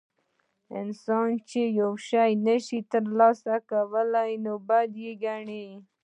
انسان 0.79 1.29
چې 1.49 1.61
یو 1.79 1.91
شی 2.07 2.31
نشي 2.45 2.79
ترلاسه 2.91 3.55
کولی 3.69 4.31
نو 4.43 4.53
بد 4.67 4.89
یې 5.03 5.11
ګڼي. 5.23 5.65